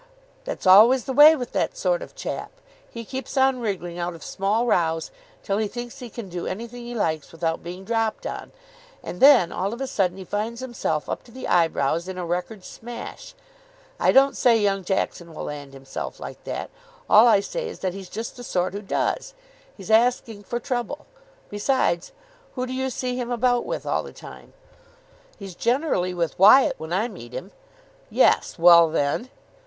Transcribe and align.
"That's 0.45 0.65
always 0.65 1.03
the 1.03 1.13
way 1.13 1.35
with 1.35 1.51
that 1.51 1.77
sort 1.77 2.01
of 2.01 2.15
chap. 2.15 2.51
He 2.89 3.05
keeps 3.05 3.37
on 3.37 3.59
wriggling 3.59 3.99
out 3.99 4.15
of 4.15 4.23
small 4.23 4.65
rows 4.65 5.11
till 5.43 5.59
he 5.59 5.67
thinks 5.67 5.99
he 5.99 6.09
can 6.09 6.27
do 6.27 6.47
anything 6.47 6.81
he 6.87 6.95
likes 6.95 7.31
without 7.31 7.61
being 7.61 7.83
dropped 7.85 8.25
on, 8.25 8.51
and 9.03 9.19
then 9.19 9.51
all 9.51 9.73
of 9.75 9.79
a 9.79 9.85
sudden 9.85 10.17
he 10.17 10.23
finds 10.25 10.59
himself 10.59 11.07
up 11.07 11.23
to 11.25 11.31
the 11.31 11.47
eyebrows 11.47 12.07
in 12.07 12.17
a 12.17 12.25
record 12.25 12.65
smash. 12.65 13.35
I 13.99 14.11
don't 14.11 14.35
say 14.35 14.57
young 14.57 14.83
Jackson 14.83 15.35
will 15.35 15.43
land 15.43 15.73
himself 15.75 16.19
like 16.19 16.45
that. 16.45 16.71
All 17.07 17.27
I 17.27 17.39
say 17.39 17.69
is 17.69 17.81
that 17.81 17.93
he's 17.93 18.09
just 18.09 18.35
the 18.35 18.43
sort 18.43 18.73
who 18.73 18.81
does. 18.81 19.35
He's 19.77 19.91
asking 19.91 20.45
for 20.45 20.59
trouble. 20.59 21.05
Besides, 21.51 22.11
who 22.55 22.65
do 22.65 22.73
you 22.73 22.89
see 22.89 23.17
him 23.17 23.29
about 23.29 23.65
with 23.67 23.85
all 23.85 24.01
the 24.01 24.13
time?" 24.13 24.53
"He's 25.37 25.53
generally 25.53 26.15
with 26.15 26.39
Wyatt 26.39 26.79
when 26.79 26.91
I 26.91 27.07
meet 27.07 27.33
him." 27.33 27.51
"Yes. 28.09 28.57
Well, 28.57 28.89
then!" 28.89 29.29